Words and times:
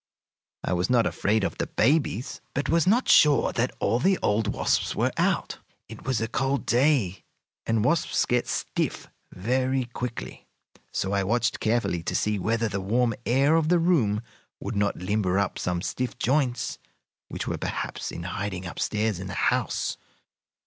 I 0.63 0.73
was 0.73 0.89
not 0.89 1.05
afraid 1.05 1.43
of 1.43 1.59
the 1.59 1.67
babies, 1.67 2.41
but 2.55 2.67
was 2.69 2.87
not 2.87 3.07
sure 3.07 3.51
that 3.51 3.69
all 3.79 3.99
the 3.99 4.17
old 4.23 4.47
wasps 4.47 4.95
were 4.95 5.11
out. 5.15 5.59
It 5.87 6.05
was 6.07 6.19
a 6.19 6.27
cold 6.27 6.65
day, 6.65 7.23
and 7.67 7.85
wasps 7.85 8.25
get 8.25 8.47
stiff 8.47 9.09
very 9.31 9.85
quickly, 9.85 10.47
so 10.91 11.11
I 11.13 11.23
watched 11.23 11.59
carefully 11.59 12.01
to 12.01 12.15
see 12.15 12.39
whether 12.39 12.67
the 12.67 12.81
warm 12.81 13.13
air 13.27 13.55
of 13.55 13.69
the 13.69 13.77
room 13.77 14.23
would 14.59 14.75
not 14.75 14.95
limber 14.97 15.37
up 15.37 15.59
some 15.59 15.83
stiff 15.83 16.17
joints 16.17 16.79
which 17.27 17.45
were 17.47 17.59
perhaps 17.59 18.11
in 18.11 18.23
hiding 18.23 18.65
up 18.65 18.79
stairs 18.79 19.19
in 19.19 19.27
the 19.27 19.35
house. 19.35 19.97